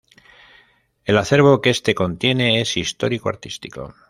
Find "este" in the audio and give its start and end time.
1.69-1.93